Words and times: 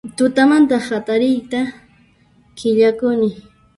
Tutamanta 0.17 0.75
hatariyta 0.87 1.59
qillakuni 2.57 3.29